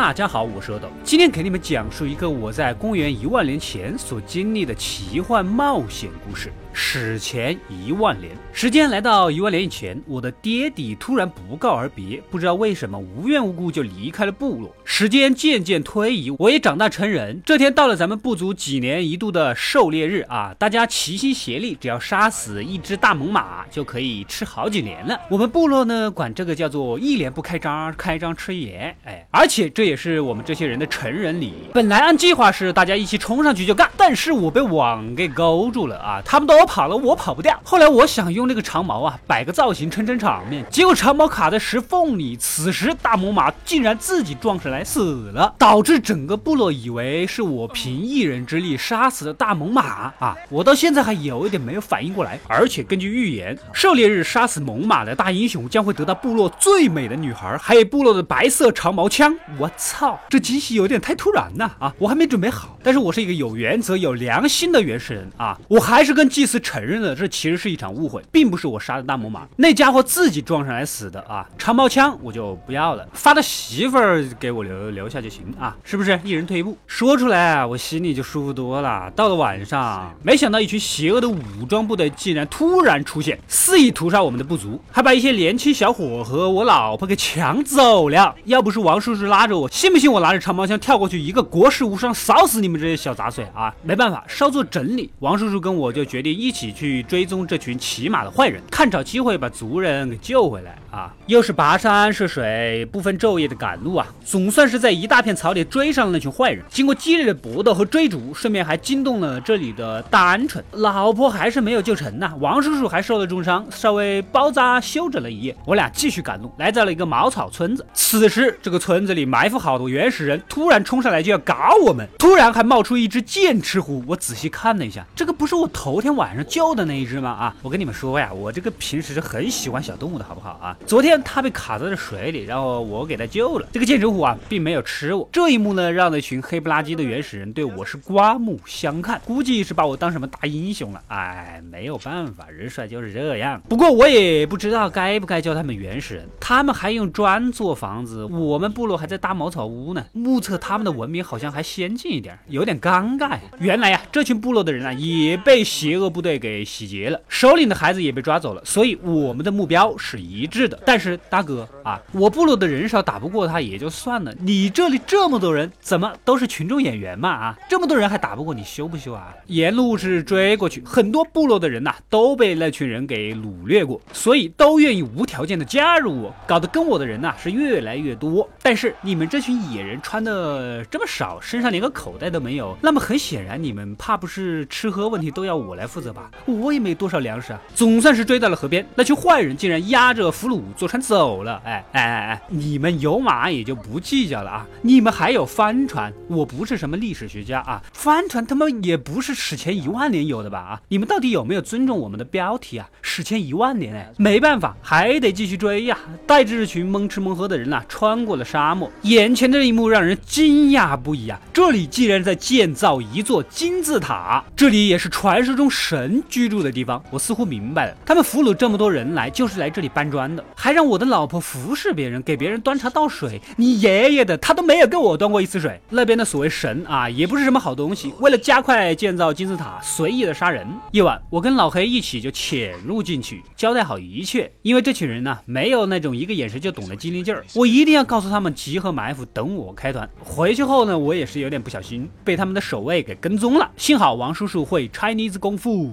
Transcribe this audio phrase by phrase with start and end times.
[0.00, 6.52] 大家好，我是阿斗，今天给你们讲述一个我在公元一万年前所经历的奇幻冒险故事。
[6.72, 14.74] 史前一万年，时间来到一万年以前，我的爹地突然不告而别，不知道为什么无缘无故就离开了部落。
[14.84, 17.42] 时间渐渐推移，我也长大成人。
[17.44, 25.18] 这天到了咱们部族几年一度的狩猎日啊，大家齐心协力，只要杀死一只大猛犸，就可以吃好几年了。
[25.30, 28.94] 我们部落呢，管这个叫做一年不开张，开张吃一年。
[29.04, 31.54] 哎，而且这也是我们这些人的成人礼。
[31.74, 36.57] 本来按计划是大家一起冲上去就干，但是我被网给勾住了啊，他们都。
[36.58, 37.56] 我跑了，我跑不掉。
[37.62, 42.36] 后来我想用那个长矛啊，摆个造型撑撑场面，结果长矛卡在石缝里。
[42.36, 49.80] 此时大猛犸竟然自己撞上来死了，导致整个部落以为是我凭一人之力杀死了大猛犸
[50.18, 50.36] 啊！
[50.50, 52.40] 我到现在还有一点没有反应过来。
[52.48, 59.36] 而且根据预言，狩猎日杀死猛犸的大英雄将会得到部落最美的女孩，还有部落的白色长矛枪。
[59.58, 61.94] 我操，这惊喜有点太突然了啊！
[61.98, 62.76] 我还没准备好。
[62.82, 66.58] 但是我是一个有原则、有良心的原始人啊，我还是跟祭司。
[66.60, 71.48] 承认了，这其实是一场误会，并不是我杀的大猛犸，那家伙自己撞上来死的啊！
[71.56, 76.18] 长矛枪我就不要了，发的媳妇儿给我留留下就行啊，是不是？
[76.24, 79.10] 一人退一步，说出来我心里就舒服多了。
[79.14, 88.34] 到了晚上，没想到一群邪恶的武装部队竟然突然出现，肆意屠杀我们的部族，还把一些年轻小伙和我老婆给抢走了。
[88.46, 93.72] 要不是王叔叔拉着我，信不信我拿着长矛枪跳过去，一个国士无双扫死你们这些小杂碎啊？
[93.84, 96.52] 没办法，稍作整理，王叔叔跟我就决定一。
[96.58, 101.14] 起去追踪这群骑马的坏人，看找机会把族人给救回来啊！
[101.26, 104.04] 又是跋山涉水，不分昼夜的赶路啊！
[104.24, 106.64] 总算是在一大片草里追上了那群坏人。
[106.68, 110.60] 经过激烈的搏斗和追逐，顺便还惊动了这里的大鹌鹑。
[110.72, 115.56] 老婆还是没有救成呐，王叔叔还受了重伤，稍微包扎休整了一夜。
[115.64, 117.86] 我俩继续赶路，来到了一个茅草村子。
[117.94, 122.08] 此时，这个村子里埋伏好多原始人，突然冲上来就要搞我们。
[122.18, 126.44] 突然还冒出一只剑齿虎，我仔细看了一下，这个不是我头天晚晚上。
[126.46, 127.30] 救的那一只吗？
[127.30, 130.76] 啊，我跟你们说呀，我这个平时是很喜欢小动物的，好不好啊？
[130.86, 133.66] 昨天它被卡在了水里，然后我给它救了。
[133.72, 135.28] 这个剑齿虎啊，并没有吃我。
[135.32, 141.02] 这一幕呢，让那群黑不拉几的原始人对我是刮目相看，估计是把我当什么大英雄了。
[141.08, 143.60] 哎，没有办法，人帅就是这样。
[143.68, 150.04] 不过我也不知道该不该叫他们原始人，他们还用砖做房子，我们部落还在搭茅草屋呢。
[150.12, 153.38] 目测他们的文明好像还先进一点，有点尴尬。
[153.58, 156.38] 原来呀，这群部落的人啊，也被邪恶部队。
[156.38, 160.78] 给洗劫了，首领的孩子也被抓走了，所以我们的目标是一致的。
[160.86, 167.28] 但是大哥啊，我部落的人少，打不过他也就算了，你这里这么多人，怎么都是群众演员嘛？
[167.28, 169.34] 啊，这么多人还打不过你，羞不羞啊？
[169.46, 178.48] 沿路是追过去，很多部落的人呐都被那群人给掳掠过，所以都愿意无条件的加入我，搞得跟我的人呐是越来越多。
[178.62, 186.30] 但是你们这群野人穿的这么少，身上连个口袋都没有，那么很显然你们怕不是吃喝问题都要我来负责吧？
[186.46, 188.86] 我也没多少粮食啊，总算是追到了河边。
[188.94, 191.60] 那群坏人竟然押着俘虏坐船走了。
[191.64, 194.66] 哎哎哎哎，你们有马也就不计较了啊！
[194.82, 200.58] 你们还有帆船，我不是什么历史学家啊，帆船他妈也不是史前一万年有的吧？
[200.58, 202.88] 啊，你们到底有没有尊重我们的标题啊？
[203.02, 205.96] 史前一万年哎，没办法，还得继续追呀！
[206.26, 208.90] 带着这群蒙吃蒙喝的人呐，穿过了沙漠。
[209.02, 211.40] 眼前这一幕让人惊讶不已啊！
[211.52, 215.97] 这里竟然在建造一座金字塔，这里也是传说中神。
[215.98, 223.42] 神居住的地方，我似乎明白了，他们俘虏这么多人来，就是来这里搬砖的，还让我的老婆服侍别人，给别人端茶倒水。
[223.56, 225.80] 你爷爷的，他都没有给我端过一次水。
[225.90, 228.14] 那边的所谓神啊，也不是什么好东西。
[228.20, 230.64] 为了加快建造金字塔，随意的杀人。
[230.92, 234.48] 夜晚，我跟老黑一起就潜入进去，交代好一切。
[234.62, 240.08] 因为这群人呢，没有那种一个眼神就懂的机灵劲儿，我一定要告诉他们集合埋伏，等我开团。
[240.22, 243.68] 回去后呢，我也是有点不小心，被他们的守卫给跟踪了。
[243.76, 245.87] 幸好王叔叔会 Chinese 功夫。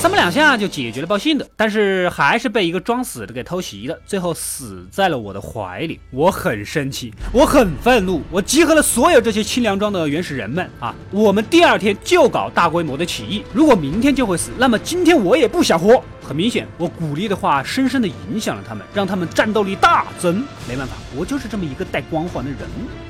[0.00, 6.00] 三不两下就解决了报信的，但是还是被一个装死的给偷袭了，最后死在了我的怀里。
[6.10, 10.94] 我很生气，我很愤怒，我集合了所有这些清凉庄的原始人们啊！
[11.10, 16.02] 我们第二天就搞大规模的起义，如果明天就会死，那么今天我也不想活。
[16.30, 20.44] 很明显，我鼓励的话深深的影响了他们，让他们战斗力大增。
[20.68, 22.60] 没办法，我就是这么一个带光环的人。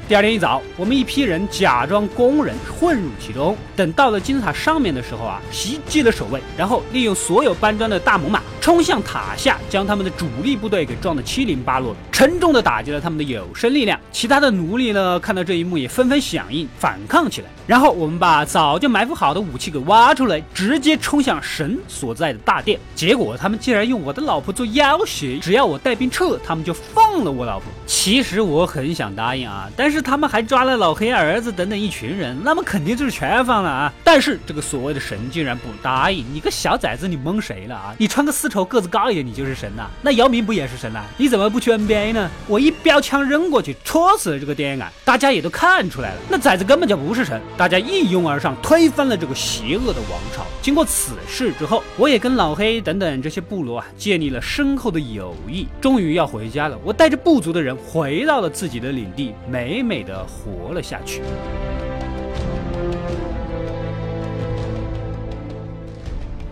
[0.09, 14.01] 第二天一早，我们一批人假装工人混入其中，等到了金字塔上面的时候啊，袭击了守卫，然后利用所有搬砖的大猛犸冲向塔下，将他们的主力部队给撞得七零八落，沉重的打击了他们的有生力量。
[14.11, 17.49] 其他的奴隶呢，看到这一幕也纷纷响应反抗起来。
[17.67, 22.81] 然后我们把早就埋伏好的武器给挖出来，直接冲向神所在的大殿。
[22.97, 27.67] 结结果他们竟然用我的老婆做要挟，只要我带兵撤，他们就放了我老婆。
[27.85, 33.93] 其实我很想答应啊，但是他们还抓了老黑儿子等等一群人，那么肯定就是全放了啊。
[34.05, 37.93] 但是这个所谓的神竟然不答应，你个小崽子，你蒙谁了啊？
[37.99, 39.91] 你穿个丝绸，个子高一点，你就是神呐？
[40.03, 41.03] 那姚明不也是神呐？
[41.17, 42.31] 你怎么不去 NBA 呢？
[42.47, 47.43] 我一标枪扔过去，戳死了这个电影杆，大家也都看出来了，那崽子根本就不是神。
[47.57, 50.47] 大家一拥而上，推翻了这个邪恶的王朝。
[50.63, 55.67] 经过此事之后，我也跟老黑等等这些部落啊建立了深厚的友谊。
[55.81, 61.23] 终于要回家了，我带着部族的人回到了自己的领地，美美的活了下去。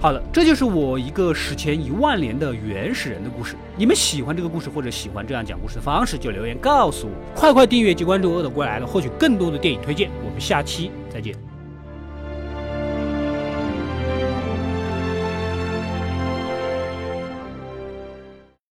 [0.01, 3.57] 好了，这就是我一个史前一万年的原始人的故事。
[3.77, 7.13] 你们喜欢这个故事，或者喜欢这样讲故事的方式，就留言告诉我。
[7.35, 10.09] 快快订阅及关注《恶的过来了》，获取更多的电影推荐。
[10.25, 11.48] 我们下期再见。